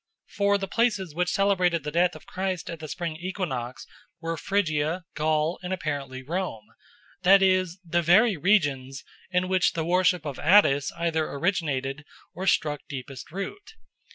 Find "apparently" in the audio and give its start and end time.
5.71-6.23